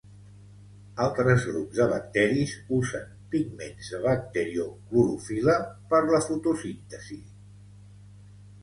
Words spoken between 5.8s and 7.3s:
per la fotosíntesi.